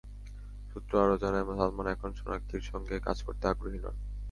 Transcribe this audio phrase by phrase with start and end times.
[0.69, 3.95] সূত্র আরও জানায়, সালমান এখন সোনাক্ষীর সঙ্গে কাজ করতে আগ্রহী নন।